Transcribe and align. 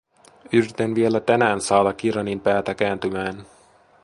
Yritän 0.53 0.95
vielä 0.95 1.19
tänään 1.19 1.61
saada 1.61 1.93
Kiranin 1.93 2.39
päätä 2.39 2.75
kääntymään. 2.75 3.45